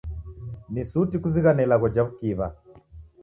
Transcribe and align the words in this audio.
Ni 0.73 0.83
suti 0.91 1.15
kuzighane 1.21 1.61
ilagho 1.65 1.87
ja 1.93 2.01
w'ukiw'a. 2.05 2.47